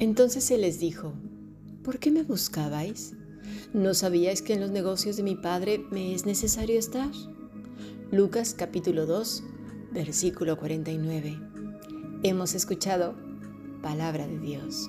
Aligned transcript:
Entonces 0.00 0.50
él 0.50 0.62
les 0.62 0.80
dijo, 0.80 1.12
¿por 1.84 1.98
qué 1.98 2.10
me 2.10 2.22
buscabais? 2.22 3.12
¿No 3.74 3.92
sabíais 3.92 4.40
que 4.40 4.54
en 4.54 4.60
los 4.60 4.70
negocios 4.70 5.18
de 5.18 5.22
mi 5.22 5.34
Padre 5.36 5.84
me 5.90 6.14
es 6.14 6.24
necesario 6.24 6.78
estar? 6.78 7.10
Lucas 8.10 8.54
capítulo 8.56 9.04
2, 9.04 9.44
versículo 9.92 10.56
49. 10.56 11.38
Hemos 12.22 12.54
escuchado 12.54 13.14
palabra 13.82 14.26
de 14.26 14.38
Dios. 14.38 14.88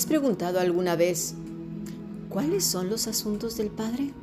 Has 0.00 0.06
preguntado 0.06 0.60
alguna 0.60 0.96
vez 0.96 1.34
cuáles 2.30 2.64
son 2.64 2.88
los 2.88 3.06
asuntos 3.06 3.58
del 3.58 3.68
Padre? 3.68 4.14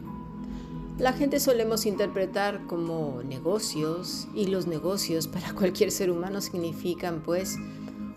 La 0.97 1.13
gente 1.13 1.39
solemos 1.39 1.85
interpretar 1.85 2.65
como 2.65 3.21
negocios 3.23 4.27
y 4.33 4.47
los 4.47 4.65
negocios 4.65 5.27
para 5.27 5.53
cualquier 5.53 5.91
ser 5.91 6.09
humano 6.09 6.41
significan 6.41 7.21
pues 7.21 7.57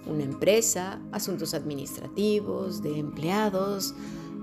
una 0.06 0.22
empresa, 0.22 1.00
asuntos 1.12 1.52
administrativos, 1.52 2.80
de 2.80 2.98
empleados, 2.98 3.94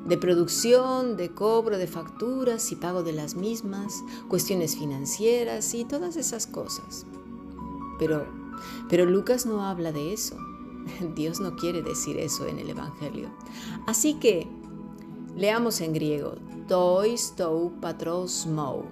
de 0.06 0.16
producción, 0.20 1.18
de 1.18 1.31
cobro 1.34 1.80
de 1.80 1.88
facturas 1.88 2.72
y 2.72 2.76
pago 2.76 3.02
de 3.02 3.14
las 3.14 3.34
mismas, 3.34 3.96
cuestiones 4.28 4.76
financieras 4.76 5.74
y 5.74 5.86
todas 5.86 6.18
esas 6.18 6.46
cosas. 6.46 7.08
Pero, 7.98 8.28
pero 8.88 9.08
Lucas 9.08 9.48
no 9.48 9.66
habla 9.66 9.92
de 9.92 10.14
eso. 10.14 10.38
Dios 11.16 11.40
no 11.40 11.56
quiere 11.56 11.82
decir 11.82 12.18
eso 12.18 12.48
en 12.48 12.60
el 12.60 12.70
Evangelio. 12.70 13.30
Así 13.86 14.16
que 14.16 14.48
leamos 15.36 15.82
en 15.82 15.94
griego, 15.94 16.36
tois 16.68 17.34
tou 17.36 17.72
patros 17.82 18.46
mou, 18.48 18.86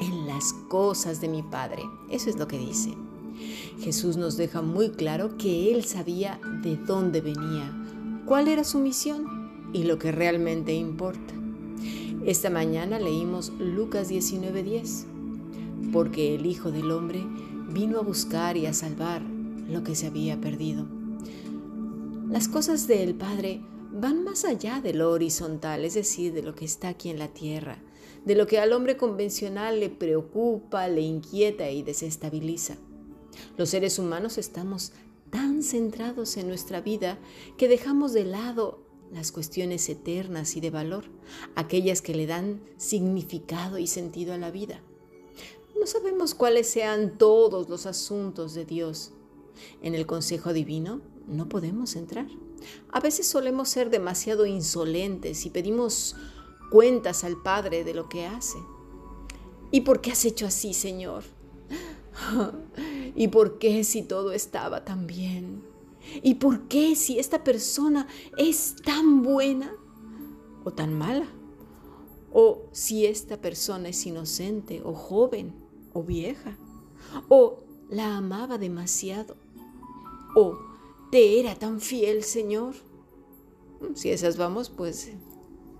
en 0.00 0.26
las 0.26 0.52
cosas 0.68 1.20
de 1.20 1.28
mi 1.28 1.42
Padre. 1.42 1.82
Eso 2.10 2.30
es 2.30 2.36
lo 2.36 2.48
que 2.48 2.58
dice. 2.58 2.94
Jesús 3.80 4.16
nos 4.16 4.36
deja 4.36 4.62
muy 4.62 4.90
claro 4.90 5.36
que 5.36 5.72
Él 5.72 5.84
sabía 5.84 6.40
de 6.62 6.76
dónde 6.76 7.20
venía, 7.20 7.72
cuál 8.26 8.48
era 8.48 8.64
su 8.64 8.78
misión 8.78 9.70
y 9.72 9.84
lo 9.84 9.98
que 9.98 10.12
realmente 10.12 10.72
importa. 10.74 11.34
Esta 12.24 12.48
mañana 12.48 12.98
leímos 12.98 13.52
Lucas 13.58 14.08
19:10, 14.08 15.06
porque 15.92 16.34
el 16.34 16.46
Hijo 16.46 16.70
del 16.70 16.90
Hombre 16.90 17.24
vino 17.72 17.98
a 17.98 18.02
buscar 18.02 18.56
y 18.56 18.66
a 18.66 18.72
salvar 18.72 19.22
lo 19.68 19.82
que 19.82 19.94
se 19.94 20.06
había 20.06 20.40
perdido. 20.40 20.86
Las 22.34 22.48
cosas 22.48 22.88
del 22.88 23.14
Padre 23.14 23.60
van 23.92 24.24
más 24.24 24.44
allá 24.44 24.80
de 24.80 24.92
lo 24.92 25.12
horizontal, 25.12 25.84
es 25.84 25.94
decir, 25.94 26.32
de 26.32 26.42
lo 26.42 26.56
que 26.56 26.64
está 26.64 26.88
aquí 26.88 27.08
en 27.08 27.20
la 27.20 27.28
tierra, 27.28 27.80
de 28.24 28.34
lo 28.34 28.48
que 28.48 28.58
al 28.58 28.72
hombre 28.72 28.96
convencional 28.96 29.78
le 29.78 29.88
preocupa, 29.88 30.88
le 30.88 31.02
inquieta 31.02 31.70
y 31.70 31.84
desestabiliza. 31.84 32.76
Los 33.56 33.70
seres 33.70 34.00
humanos 34.00 34.36
estamos 34.36 34.90
tan 35.30 35.62
centrados 35.62 36.36
en 36.36 36.48
nuestra 36.48 36.80
vida 36.80 37.20
que 37.56 37.68
dejamos 37.68 38.12
de 38.12 38.24
lado 38.24 38.80
las 39.12 39.30
cuestiones 39.30 39.88
eternas 39.88 40.56
y 40.56 40.60
de 40.60 40.70
valor, 40.70 41.04
aquellas 41.54 42.02
que 42.02 42.16
le 42.16 42.26
dan 42.26 42.60
significado 42.78 43.78
y 43.78 43.86
sentido 43.86 44.34
a 44.34 44.38
la 44.38 44.50
vida. 44.50 44.82
No 45.78 45.86
sabemos 45.86 46.34
cuáles 46.34 46.68
sean 46.68 47.16
todos 47.16 47.68
los 47.68 47.86
asuntos 47.86 48.54
de 48.54 48.64
Dios. 48.64 49.12
En 49.82 49.94
el 49.94 50.06
consejo 50.06 50.52
divino 50.52 51.00
no 51.26 51.48
podemos 51.48 51.96
entrar. 51.96 52.26
A 52.90 53.00
veces 53.00 53.26
solemos 53.26 53.68
ser 53.68 53.90
demasiado 53.90 54.46
insolentes 54.46 55.46
y 55.46 55.50
pedimos 55.50 56.16
cuentas 56.70 57.24
al 57.24 57.40
Padre 57.42 57.84
de 57.84 57.94
lo 57.94 58.08
que 58.08 58.26
hace. 58.26 58.58
¿Y 59.70 59.82
por 59.82 60.00
qué 60.00 60.12
has 60.12 60.24
hecho 60.24 60.46
así, 60.46 60.74
Señor? 60.74 61.24
¿Y 63.14 63.28
por 63.28 63.58
qué 63.58 63.84
si 63.84 64.02
todo 64.02 64.32
estaba 64.32 64.84
tan 64.84 65.06
bien? 65.06 65.62
¿Y 66.22 66.34
por 66.34 66.68
qué 66.68 66.96
si 66.96 67.18
esta 67.18 67.44
persona 67.44 68.06
es 68.36 68.76
tan 68.76 69.22
buena 69.22 69.72
o 70.64 70.70
tan 70.72 70.96
mala? 70.96 71.26
¿O 72.32 72.62
si 72.72 73.06
esta 73.06 73.40
persona 73.40 73.88
es 73.88 74.06
inocente 74.06 74.82
o 74.84 74.94
joven 74.94 75.54
o 75.92 76.02
vieja? 76.02 76.56
¿O 77.28 77.58
la 77.88 78.16
amaba 78.16 78.58
demasiado? 78.58 79.36
¿O 80.34 80.58
te 81.10 81.40
era 81.40 81.54
tan 81.54 81.80
fiel, 81.80 82.24
Señor? 82.24 82.74
Si 83.94 84.10
esas 84.10 84.36
vamos, 84.36 84.70
pues 84.70 85.12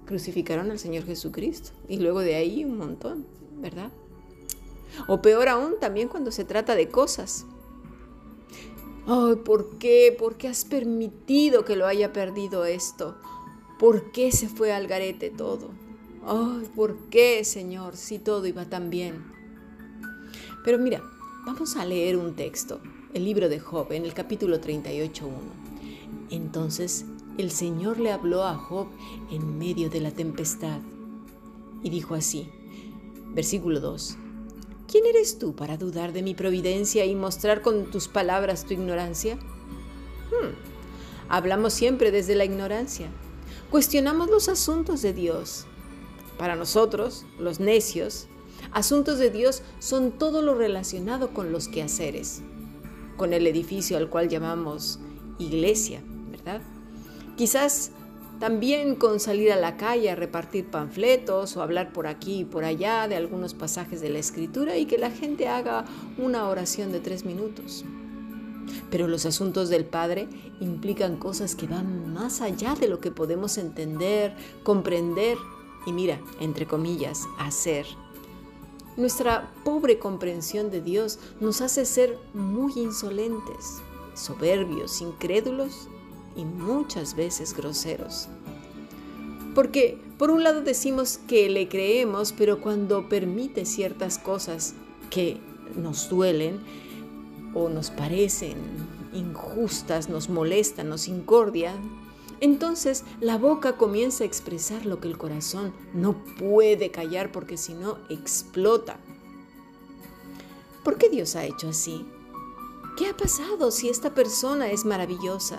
crucificaron 0.07 0.71
al 0.71 0.79
Señor 0.79 1.05
Jesucristo. 1.05 1.71
Y 1.89 1.99
luego 1.99 2.21
de 2.21 2.37
ahí 2.37 2.65
un 2.65 2.77
montón, 2.77 3.27
¿verdad? 3.57 3.91
O 5.09 5.23
peor 5.23 5.49
aún, 5.49 5.75
también 5.81 6.09
cuando 6.09 6.31
se 6.31 6.45
trata 6.45 6.75
de 6.75 6.89
cosas. 6.89 7.47
Ay, 9.07 9.37
¿por 9.37 9.79
qué? 9.79 10.15
¿Por 10.17 10.37
qué 10.37 10.49
has 10.49 10.65
permitido 10.65 11.65
que 11.65 11.77
lo 11.77 11.87
haya 11.87 12.13
perdido 12.13 12.65
esto? 12.65 13.17
¿Por 13.79 14.13
qué 14.13 14.33
se 14.33 14.49
fue 14.49 14.73
al 14.73 14.87
garete 14.87 15.31
todo? 15.31 15.71
Ay, 16.27 16.67
¿por 16.75 16.97
qué, 17.11 17.45
Señor, 17.45 17.97
si 17.97 18.19
todo 18.19 18.47
iba 18.47 18.65
tan 18.65 18.89
bien? 18.89 19.25
Pero 20.65 20.79
mira, 20.79 21.03
vamos 21.45 21.77
a 21.77 21.85
leer 21.85 22.17
un 22.17 22.35
texto, 22.35 22.81
el 23.15 23.25
libro 23.25 23.49
de 23.49 23.61
Job, 23.61 23.93
en 23.93 24.05
el 24.05 24.13
capítulo 24.13 24.61
38.1. 24.61 25.31
Entonces 26.31 27.07
el 27.39 27.53
Señor 27.53 28.01
le 28.01 28.11
habló 28.11 28.43
a 28.43 28.57
Job 28.57 28.89
en 29.31 29.57
medio 29.57 29.89
de 29.89 30.01
la 30.01 30.11
tempestad 30.11 30.81
y 31.83 31.91
dijo 31.91 32.15
así, 32.15 32.49
versículo 33.33 33.79
2. 33.79 34.17
¿Quién 34.91 35.07
eres 35.07 35.39
tú 35.39 35.55
para 35.55 35.77
dudar 35.77 36.13
de 36.13 36.23
mi 36.23 36.35
providencia 36.35 37.05
y 37.05 37.15
mostrar 37.15 37.63
con 37.63 37.91
tus 37.91 38.09
palabras 38.09 38.65
tu 38.65 38.75
ignorancia? 38.75 39.37
Hmm. 39.37 40.55
Hablamos 41.29 41.73
siempre 41.73 42.11
desde 42.11 42.35
la 42.35 42.45
ignorancia. 42.45 43.09
Cuestionamos 43.71 44.29
los 44.29 44.49
asuntos 44.49 45.03
de 45.03 45.13
Dios. 45.13 45.67
Para 46.37 46.57
nosotros, 46.57 47.25
los 47.39 47.61
necios, 47.61 48.27
asuntos 48.73 49.19
de 49.19 49.31
Dios 49.31 49.63
son 49.79 50.11
todo 50.13 50.43
lo 50.43 50.55
relacionado 50.55 51.33
con 51.33 51.53
los 51.53 51.69
quehaceres, 51.69 52.43
con 53.17 53.33
el 53.33 53.47
edificio 53.47 53.97
al 53.97 54.09
cual 54.09 54.29
llamamos 54.29 54.99
iglesia, 55.39 56.03
¿verdad? 56.31 56.61
Quizás 57.37 57.91
también 58.41 58.97
con 58.97 59.21
salir 59.21 59.53
a 59.53 59.57
la 59.57 59.77
calle 59.77 60.11
a 60.11 60.17
repartir 60.17 60.67
panfletos 60.67 61.57
o 61.57 61.63
hablar 61.63 61.93
por 61.93 62.07
aquí 62.07 62.41
y 62.41 62.45
por 62.45 62.65
allá 62.65 63.09
de 63.09 63.17
algunos 63.17 63.55
pasajes 63.55 64.01
de 64.01 64.11
la 64.11 64.19
escritura 64.19 64.77
y 64.77 64.87
que 64.87 64.99
la 64.99 65.11
gente 65.11 65.49
haga 65.49 65.85
una 66.19 66.49
oración 66.49 66.93
de 66.93 67.01
tres 67.01 67.25
minutos. 67.25 67.85
Pero 68.91 69.09
los 69.09 69.27
asuntos 69.27 69.69
del 69.69 69.85
Padre 69.85 70.29
implican 70.61 71.17
cosas 71.17 71.55
que 71.55 71.67
van 71.67 72.13
más 72.13 72.41
allá 72.41 72.75
de 72.75 72.89
lo 72.89 73.01
que 73.01 73.11
podemos 73.11 73.57
entender, 73.59 74.35
comprender 74.63 75.37
y 75.87 75.93
mira, 75.93 76.21
entre 76.41 76.67
comillas, 76.67 77.23
hacer. 77.39 77.87
Nuestra 78.97 79.53
pobre 79.65 79.99
comprensión 79.99 80.71
de 80.71 80.81
Dios 80.81 81.19
nos 81.41 81.61
hace 81.61 81.85
ser 81.85 82.17
muy 82.33 82.73
insolentes, 82.77 83.83
soberbios, 84.15 85.01
incrédulos 85.01 85.89
y 86.37 86.45
muchas 86.45 87.17
veces 87.17 87.57
groseros. 87.57 88.29
Porque 89.55 89.99
por 90.19 90.31
un 90.31 90.45
lado 90.45 90.61
decimos 90.61 91.19
que 91.19 91.49
le 91.49 91.69
creemos, 91.69 92.33
pero 92.33 92.61
cuando 92.61 93.09
permite 93.09 93.65
ciertas 93.65 94.19
cosas 94.19 94.75
que 95.11 95.41
nos 95.77 96.09
duelen 96.09 96.61
o 97.53 97.69
nos 97.69 97.91
parecen 97.91 98.57
injustas, 99.13 100.09
nos 100.09 100.29
molestan, 100.29 100.89
nos 100.89 101.09
incordian, 101.09 102.04
Entonces 102.45 103.05
la 103.23 103.39
boca 103.39 103.79
comienza 103.79 104.23
a 104.23 104.27
expresar 104.27 104.85
lo 104.85 105.01
que 105.01 105.09
el 105.09 105.17
corazón 105.17 105.73
no 105.95 106.13
puede 106.39 106.91
callar 106.91 107.33
porque 107.33 107.57
si 107.57 107.73
no 107.73 107.97
explota. 108.11 108.99
¿Por 110.83 110.99
qué 110.99 111.09
Dios 111.09 111.37
ha 111.37 111.47
hecho 111.47 111.71
así? 111.71 112.07
¿Qué 112.99 113.09
ha 113.09 113.17
pasado 113.17 113.71
si 113.71 113.89
esta 113.89 114.13
persona 114.13 114.71
es 114.71 114.85
maravillosa? 114.85 115.59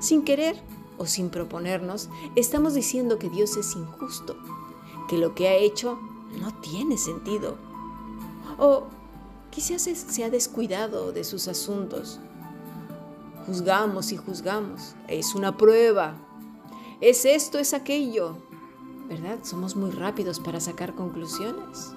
Sin 0.00 0.24
querer 0.24 0.60
o 0.98 1.06
sin 1.06 1.30
proponernos, 1.30 2.08
estamos 2.34 2.74
diciendo 2.74 3.20
que 3.20 3.30
Dios 3.30 3.56
es 3.56 3.76
injusto, 3.76 4.34
que 5.08 5.16
lo 5.16 5.36
que 5.36 5.46
ha 5.46 5.54
hecho 5.54 5.96
no 6.40 6.52
tiene 6.60 6.98
sentido. 6.98 7.56
O 8.58 8.88
quizás 9.52 9.82
se 9.82 10.24
ha 10.24 10.28
descuidado 10.28 11.12
de 11.12 11.22
sus 11.22 11.46
asuntos. 11.46 12.18
Juzgamos 13.46 14.12
y 14.12 14.16
juzgamos. 14.16 14.94
Es 15.08 15.34
una 15.34 15.56
prueba. 15.56 16.14
Es 17.00 17.24
esto, 17.24 17.58
es 17.58 17.74
aquello. 17.74 18.36
¿Verdad? 19.08 19.40
Somos 19.42 19.74
muy 19.74 19.90
rápidos 19.90 20.38
para 20.38 20.60
sacar 20.60 20.94
conclusiones. 20.94 21.92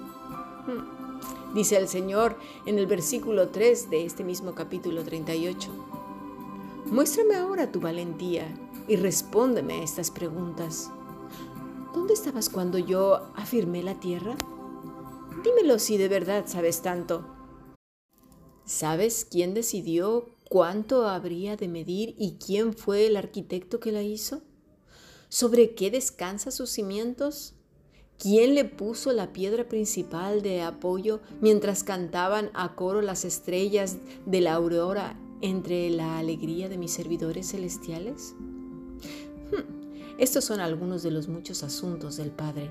Hmm. 0.66 1.54
Dice 1.54 1.76
el 1.76 1.88
Señor 1.88 2.36
en 2.66 2.78
el 2.78 2.86
versículo 2.86 3.48
3 3.48 3.90
de 3.90 4.04
este 4.04 4.24
mismo 4.24 4.54
capítulo 4.54 5.04
38. 5.04 5.70
Muéstrame 6.86 7.36
ahora 7.36 7.70
tu 7.70 7.80
valentía 7.80 8.46
y 8.88 8.96
respóndeme 8.96 9.74
a 9.74 9.82
estas 9.82 10.10
preguntas. 10.10 10.90
¿Dónde 11.94 12.14
estabas 12.14 12.48
cuando 12.48 12.78
yo 12.78 13.32
afirmé 13.36 13.82
la 13.82 13.94
tierra? 13.94 14.36
Dímelo 15.42 15.78
si 15.78 15.96
de 15.96 16.08
verdad 16.08 16.44
sabes 16.46 16.82
tanto. 16.82 17.24
¿Sabes 18.64 19.26
quién 19.30 19.54
decidió 19.54 20.35
cuánto 20.48 21.08
habría 21.08 21.56
de 21.56 21.68
medir 21.68 22.14
y 22.18 22.36
quién 22.44 22.72
fue 22.72 23.06
el 23.06 23.16
arquitecto 23.16 23.80
que 23.80 23.92
la 23.92 24.02
hizo? 24.02 24.42
¿Sobre 25.28 25.74
qué 25.74 25.90
descansa 25.90 26.50
sus 26.50 26.70
cimientos? 26.70 27.54
¿Quién 28.18 28.54
le 28.54 28.64
puso 28.64 29.12
la 29.12 29.32
piedra 29.32 29.68
principal 29.68 30.40
de 30.40 30.62
apoyo 30.62 31.20
mientras 31.40 31.84
cantaban 31.84 32.50
a 32.54 32.74
coro 32.74 33.02
las 33.02 33.24
estrellas 33.24 33.98
de 34.24 34.40
la 34.40 34.54
aurora 34.54 35.18
entre 35.42 35.90
la 35.90 36.18
alegría 36.18 36.68
de 36.68 36.78
mis 36.78 36.92
servidores 36.92 37.50
celestiales? 37.50 38.34
Hmm, 39.50 40.16
estos 40.18 40.44
son 40.44 40.60
algunos 40.60 41.02
de 41.02 41.10
los 41.10 41.28
muchos 41.28 41.62
asuntos 41.62 42.16
del 42.16 42.30
Padre, 42.30 42.70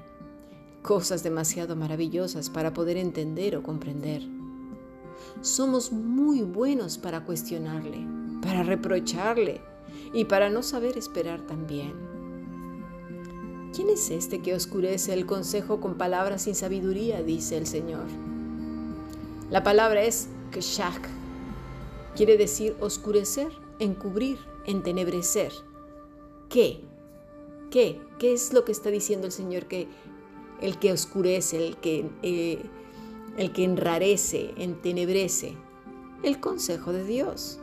cosas 0.81 1.22
demasiado 1.22 1.75
maravillosas 1.75 2.50
para 2.50 2.74
poder 2.74 2.98
entender 2.98 3.56
o 3.56 3.62
comprender. 3.62 4.35
Somos 5.42 5.92
muy 5.92 6.42
buenos 6.42 6.98
para 6.98 7.26
cuestionarle, 7.26 8.06
para 8.42 8.64
reprocharle 8.64 9.62
y 10.14 10.26
para 10.26 10.50
no 10.50 10.64
saber 10.64 10.98
esperar 10.98 11.42
también. 11.42 11.94
¿Quién 13.76 13.90
es 13.90 14.10
este 14.10 14.42
que 14.42 14.54
oscurece 14.54 15.14
el 15.14 15.26
consejo 15.26 15.82
con 15.82 15.96
palabras 15.96 16.44
sin 16.44 16.56
sabiduría? 16.56 17.22
dice 17.22 17.58
el 17.58 17.68
Señor. 17.68 18.06
La 19.52 19.64
palabra 19.64 20.04
es 20.04 20.30
kshak. 20.52 21.10
Quiere 22.16 22.38
decir 22.38 22.76
oscurecer, 22.80 23.52
encubrir, 23.80 24.40
entenebrecer. 24.66 25.52
¿Qué? 26.50 26.80
¿Qué? 27.70 28.00
¿Qué 28.18 28.34
es 28.34 28.54
lo 28.54 28.64
que 28.64 28.72
está 28.72 28.90
diciendo 28.90 29.28
el 29.28 29.34
Señor? 29.34 29.66
Que 29.66 29.90
el 30.62 30.80
que 30.80 30.94
oscurece, 30.94 31.68
el 31.68 31.78
que, 31.78 32.10
eh, 32.24 32.64
el 33.38 33.52
que 33.52 33.64
enrarece, 33.64 34.54
entenebrece. 34.58 35.56
El 36.24 36.40
consejo 36.40 36.94
de 36.94 37.04
Dios. 37.04 37.60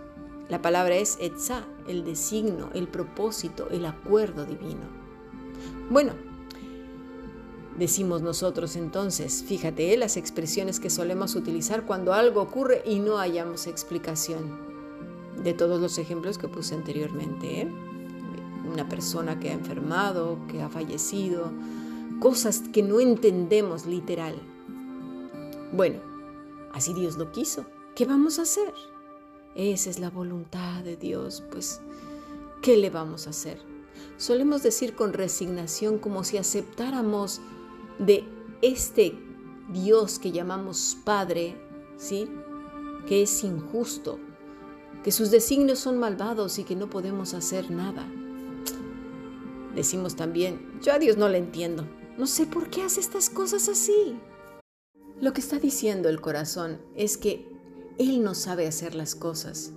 La 0.48 0.60
palabra 0.60 0.96
es 0.96 1.16
etza, 1.20 1.64
el 1.88 2.04
designo, 2.04 2.70
el 2.74 2.88
propósito, 2.88 3.68
el 3.70 3.86
acuerdo 3.86 4.44
divino. 4.44 5.02
Bueno, 5.90 6.12
decimos 7.78 8.22
nosotros 8.22 8.76
entonces, 8.76 9.44
fíjate 9.46 9.96
las 9.96 10.16
expresiones 10.16 10.78
que 10.78 10.90
solemos 10.90 11.34
utilizar 11.34 11.86
cuando 11.86 12.12
algo 12.12 12.42
ocurre 12.42 12.82
y 12.84 12.98
no 12.98 13.18
hayamos 13.18 13.66
explicación. 13.66 14.72
De 15.42 15.54
todos 15.54 15.80
los 15.80 15.96
ejemplos 15.98 16.36
que 16.36 16.48
puse 16.48 16.74
anteriormente. 16.74 17.62
¿eh? 17.62 17.68
una 18.72 18.88
persona 18.88 19.38
que 19.38 19.50
ha 19.50 19.52
enfermado, 19.52 20.38
que 20.48 20.62
ha 20.62 20.68
fallecido, 20.68 21.50
cosas 22.20 22.62
que 22.72 22.82
no 22.82 23.00
entendemos 23.00 23.86
literal. 23.86 24.36
Bueno, 25.72 26.00
así 26.74 26.92
Dios 26.92 27.16
lo 27.16 27.32
quiso. 27.32 27.64
¿Qué 27.94 28.04
vamos 28.04 28.38
a 28.38 28.42
hacer? 28.42 28.74
Esa 29.54 29.88
es 29.88 29.98
la 29.98 30.10
voluntad 30.10 30.82
de 30.84 30.96
Dios, 30.96 31.42
pues, 31.50 31.80
¿qué 32.60 32.76
le 32.76 32.90
vamos 32.90 33.26
a 33.26 33.30
hacer? 33.30 33.58
Solemos 34.18 34.62
decir 34.62 34.94
con 34.94 35.14
resignación 35.14 35.98
como 35.98 36.24
si 36.24 36.36
aceptáramos 36.36 37.40
de 37.98 38.24
este 38.60 39.18
Dios 39.72 40.18
que 40.18 40.32
llamamos 40.32 40.96
Padre, 41.04 41.56
¿sí? 41.96 42.30
Que 43.06 43.22
es 43.22 43.42
injusto, 43.42 44.18
que 45.02 45.10
sus 45.12 45.30
designios 45.30 45.78
son 45.78 45.98
malvados 45.98 46.58
y 46.58 46.64
que 46.64 46.76
no 46.76 46.90
podemos 46.90 47.34
hacer 47.34 47.70
nada. 47.70 48.06
Decimos 49.74 50.16
también, 50.16 50.78
yo 50.82 50.92
a 50.92 50.98
Dios 50.98 51.16
no 51.16 51.28
le 51.30 51.38
entiendo. 51.38 51.86
No 52.18 52.26
sé 52.26 52.46
por 52.46 52.68
qué 52.68 52.82
hace 52.82 53.00
estas 53.00 53.30
cosas 53.30 53.68
así. 53.68 54.18
Lo 55.20 55.32
que 55.32 55.40
está 55.40 55.58
diciendo 55.58 56.08
el 56.08 56.20
corazón 56.20 56.80
es 56.94 57.16
que 57.16 57.48
Él 57.98 58.22
no 58.22 58.34
sabe 58.34 58.66
hacer 58.66 58.94
las 58.94 59.14
cosas, 59.14 59.72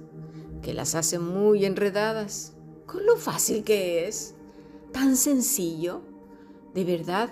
que 0.61 0.73
las 0.73 0.95
hace 0.95 1.19
muy 1.19 1.65
enredadas, 1.65 2.53
con 2.85 3.05
lo 3.05 3.17
fácil 3.17 3.63
que 3.63 4.07
es, 4.07 4.35
tan 4.91 5.15
sencillo, 5.17 6.01
de 6.73 6.83
verdad. 6.83 7.29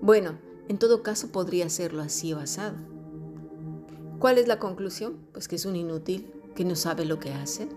Bueno, 0.00 0.38
en 0.68 0.78
todo 0.78 1.02
caso 1.02 1.28
podría 1.28 1.66
hacerlo 1.66 2.02
así 2.02 2.32
o 2.32 2.38
asado. 2.38 2.76
¿Cuál 4.18 4.38
es 4.38 4.48
la 4.48 4.58
conclusión? 4.58 5.18
Pues 5.32 5.48
que 5.48 5.56
es 5.56 5.64
un 5.64 5.76
inútil, 5.76 6.32
que 6.54 6.64
no 6.64 6.76
sabe 6.76 7.04
lo 7.04 7.18
que 7.18 7.32
hace. 7.32 7.68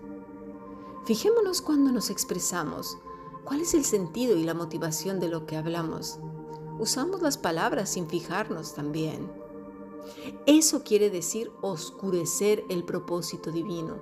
Fijémonos 1.06 1.60
cuando 1.60 1.92
nos 1.92 2.10
expresamos 2.10 2.96
¿Cuál 3.44 3.60
es 3.60 3.74
el 3.74 3.84
sentido 3.84 4.38
y 4.38 4.42
la 4.42 4.54
motivación 4.54 5.20
de 5.20 5.28
lo 5.28 5.44
que 5.44 5.56
hablamos? 5.56 6.18
Usamos 6.78 7.22
las 7.22 7.38
palabras 7.38 7.90
sin 7.90 8.08
fijarnos 8.08 8.74
también. 8.74 9.30
Eso 10.46 10.82
quiere 10.82 11.08
decir 11.08 11.50
oscurecer 11.62 12.64
el 12.68 12.84
propósito 12.84 13.50
divino. 13.52 13.96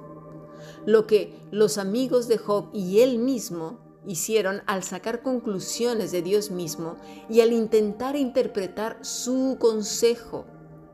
Lo 0.86 1.06
que 1.06 1.38
los 1.50 1.78
amigos 1.78 2.28
de 2.28 2.38
Job 2.38 2.70
y 2.72 3.00
él 3.00 3.18
mismo 3.18 3.78
hicieron 4.06 4.62
al 4.66 4.82
sacar 4.82 5.22
conclusiones 5.22 6.10
de 6.12 6.22
Dios 6.22 6.50
mismo 6.50 6.96
y 7.28 7.40
al 7.40 7.52
intentar 7.52 8.16
interpretar 8.16 8.98
su 9.02 9.56
consejo, 9.60 10.46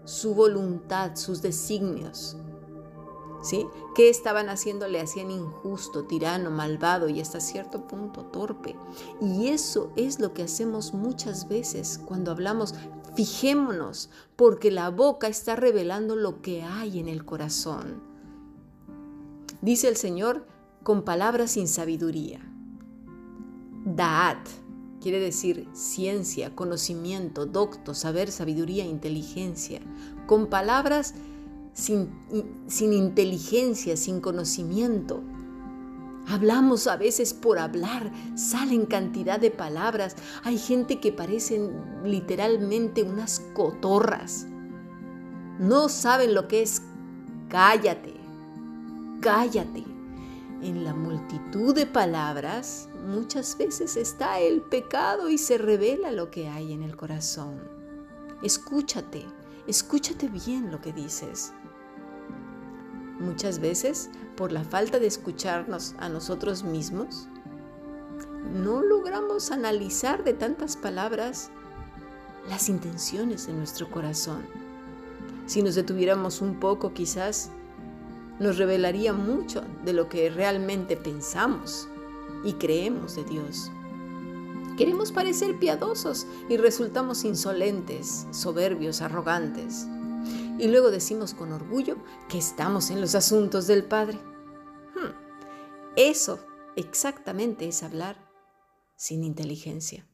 su 0.04 0.34
voluntad, 0.34 1.16
sus 1.16 1.42
designios. 1.42 2.36
¿Qué 3.94 4.08
estaban 4.08 4.48
haciendo? 4.48 4.88
Le 4.88 5.00
hacían 5.00 5.30
injusto, 5.30 6.04
tirano, 6.04 6.50
malvado 6.50 7.08
y 7.08 7.20
hasta 7.20 7.40
cierto 7.40 7.86
punto 7.86 8.24
torpe. 8.26 8.76
Y 9.20 9.48
eso 9.48 9.92
es 9.96 10.20
lo 10.20 10.34
que 10.34 10.42
hacemos 10.42 10.92
muchas 10.92 11.48
veces 11.48 12.00
cuando 12.04 12.30
hablamos. 12.30 12.74
Fijémonos, 13.14 14.10
porque 14.36 14.70
la 14.70 14.90
boca 14.90 15.28
está 15.28 15.56
revelando 15.56 16.16
lo 16.16 16.42
que 16.42 16.62
hay 16.62 16.98
en 16.98 17.08
el 17.08 17.24
corazón. 17.24 18.02
Dice 19.60 19.88
el 19.88 19.96
Señor 19.96 20.46
con 20.82 21.02
palabras 21.02 21.52
sin 21.52 21.68
sabiduría. 21.68 22.40
Daat 23.84 24.48
quiere 25.00 25.20
decir 25.20 25.68
ciencia, 25.72 26.54
conocimiento, 26.54 27.46
docto, 27.46 27.94
saber, 27.94 28.30
sabiduría, 28.30 28.84
inteligencia. 28.84 29.80
Con 30.26 30.48
palabras 30.48 31.14
sin, 31.78 32.92
inteligencia, 32.92 33.96
sin 33.96 34.20
conocimiento. 34.20 35.22
Hablamos 36.26 36.86
a 36.88 36.96
veces 36.96 37.32
por 37.32 37.58
hablar, 37.58 38.12
salen 38.34 38.84
cantidad 38.84 39.38
de 39.40 39.50
palabras. 39.50 40.16
Hay 40.42 40.58
gente 40.58 40.98
que 40.98 41.12
parecen 41.12 41.70
literalmente 42.04 43.02
unas 43.02 43.40
cotorras. 43.54 44.46
No 45.58 45.88
saben 45.88 46.34
lo 46.34 46.48
que 46.48 46.62
es 46.62 46.82
cállate, 47.48 48.14
cállate. 49.20 49.84
En 50.60 50.82
la 50.84 50.92
multitud 50.92 51.74
de 51.74 51.86
palabras 51.86 52.88
muchas 53.06 53.56
veces 53.56 53.96
está 53.96 54.40
el 54.40 54.60
pecado 54.62 55.30
y 55.30 55.38
se 55.38 55.56
revela 55.56 56.10
lo 56.10 56.30
que 56.30 56.48
hay 56.48 56.72
en 56.72 56.82
el 56.82 56.96
corazón. 56.96 57.60
Escúchate, 58.42 59.24
escúchate 59.68 60.28
bien 60.28 60.72
lo 60.72 60.80
que 60.80 60.92
dices. 60.92 61.52
Muchas 63.18 63.58
veces, 63.58 64.10
por 64.36 64.52
la 64.52 64.64
falta 64.64 64.98
de 64.98 65.06
escucharnos 65.06 65.94
a 65.98 66.08
nosotros 66.08 66.62
mismos, 66.62 67.28
no 68.54 68.82
logramos 68.82 69.50
analizar 69.50 70.24
de 70.24 70.34
tantas 70.34 70.76
palabras 70.76 71.50
las 72.48 72.68
intenciones 72.68 73.46
de 73.46 73.52
nuestro 73.52 73.90
corazón. 73.90 74.46
Si 75.46 75.62
nos 75.62 75.74
detuviéramos 75.74 76.40
un 76.40 76.60
poco, 76.60 76.92
quizás 76.94 77.50
nos 78.38 78.56
revelaría 78.58 79.12
mucho 79.12 79.62
de 79.84 79.92
lo 79.92 80.08
que 80.08 80.30
realmente 80.30 80.96
pensamos. 80.96 81.88
y 82.44 82.52
creemos 82.52 83.16
de 83.16 83.24
Dios. 83.24 83.72
Queremos 84.76 85.10
parecer 85.10 85.58
piadosos 85.58 86.26
y 86.48 86.56
resultamos 86.56 87.24
insolentes, 87.24 88.28
soberbios, 88.30 89.02
arrogantes. 89.02 89.88
Y 90.58 90.66
luego 90.68 90.90
decimos 90.90 91.34
con 91.34 91.52
orgullo 91.52 91.96
que 92.28 92.38
estamos 92.38 92.90
en 92.90 93.00
los 93.00 93.14
asuntos 93.14 93.66
del 93.66 93.84
Padre. 93.84 94.18
Hmm, 94.94 95.12
eso 95.96 96.40
exactamente 96.74 97.68
es 97.68 97.82
hablar 97.82 98.28
sin 98.96 99.22
inteligencia. 99.22 100.04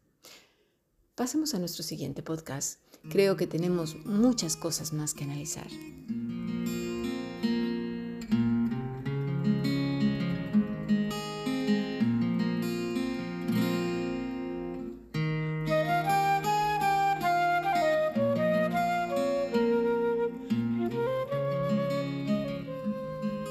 Pasemos 1.15 1.55
a 1.55 1.59
nuestro 1.59 1.83
siguiente 1.83 2.23
podcast. 2.23 2.81
Creo 3.09 3.37
que 3.37 3.47
tenemos 3.47 3.97
muchas 4.05 4.57
cosas 4.57 4.93
más 4.93 5.15
que 5.15 5.25
analizar. 5.25 5.69